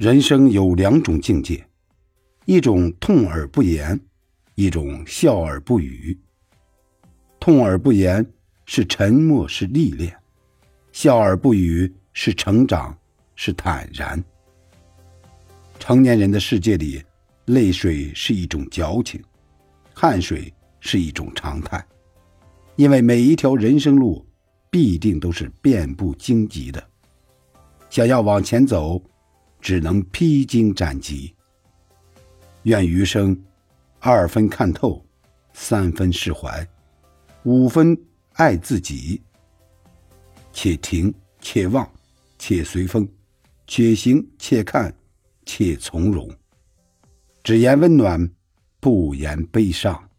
[0.00, 1.62] 人生有两种境界，
[2.46, 4.00] 一种痛而不言，
[4.54, 6.18] 一种笑而不语。
[7.38, 8.26] 痛而不言
[8.64, 10.10] 是沉默，是历练；
[10.90, 12.96] 笑而不语是成长，
[13.34, 14.24] 是坦然。
[15.78, 17.04] 成年人的世界里，
[17.44, 19.22] 泪水是一种矫情，
[19.92, 21.84] 汗水是一种常态，
[22.74, 24.26] 因为每一条人生路，
[24.70, 26.82] 必定都是遍布荆棘的。
[27.90, 28.98] 想要往前走，
[29.60, 31.34] 只能披荆斩棘。
[32.64, 33.40] 愿余生，
[33.98, 35.04] 二分看透，
[35.52, 36.66] 三分释怀，
[37.44, 37.96] 五分
[38.32, 39.20] 爱自己。
[40.52, 41.88] 且停且望，
[42.38, 43.08] 且随风，
[43.66, 44.94] 且行且看。
[45.46, 46.30] 且从容，
[47.42, 48.30] 只言温暖，
[48.78, 50.09] 不言悲伤。